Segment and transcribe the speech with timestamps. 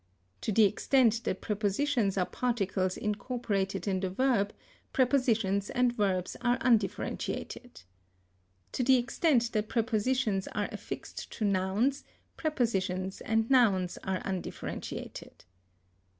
[0.41, 4.51] To the extent that prepositions are particles incorporated in the verb,
[4.93, 7.83] prepositions and verbs are undifferentiated.
[8.71, 12.03] To the extent that prepositions are affixed to nouns,
[12.35, 15.45] prepositions and nouns are undifferentiated.